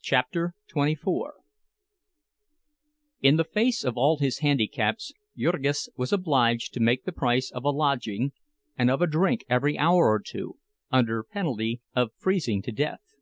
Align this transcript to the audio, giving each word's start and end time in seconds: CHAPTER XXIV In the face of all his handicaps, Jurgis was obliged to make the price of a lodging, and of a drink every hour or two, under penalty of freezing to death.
CHAPTER 0.00 0.54
XXIV 0.74 1.10
In 3.20 3.36
the 3.36 3.44
face 3.44 3.84
of 3.84 3.98
all 3.98 4.16
his 4.16 4.38
handicaps, 4.38 5.12
Jurgis 5.36 5.90
was 5.94 6.10
obliged 6.10 6.72
to 6.72 6.80
make 6.80 7.04
the 7.04 7.12
price 7.12 7.50
of 7.50 7.64
a 7.64 7.68
lodging, 7.70 8.32
and 8.78 8.90
of 8.90 9.02
a 9.02 9.06
drink 9.06 9.44
every 9.46 9.76
hour 9.76 10.08
or 10.10 10.20
two, 10.20 10.56
under 10.90 11.22
penalty 11.22 11.82
of 11.94 12.12
freezing 12.16 12.62
to 12.62 12.72
death. 12.72 13.12